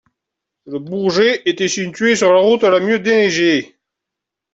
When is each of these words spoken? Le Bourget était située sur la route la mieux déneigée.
Le 0.65 0.79
Bourget 0.79 1.43
était 1.45 1.67
située 1.67 2.15
sur 2.15 2.33
la 2.33 2.39
route 2.39 2.63
la 2.63 2.79
mieux 2.79 2.97
déneigée. 2.97 3.77